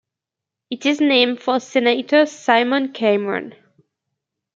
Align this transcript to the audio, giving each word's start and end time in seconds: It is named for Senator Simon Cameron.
It 0.71 0.87
is 0.87 0.99
named 0.99 1.41
for 1.43 1.59
Senator 1.59 2.25
Simon 2.25 2.91
Cameron. 2.91 3.53